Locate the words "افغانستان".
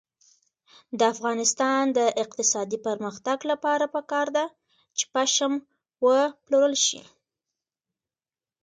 1.13-1.81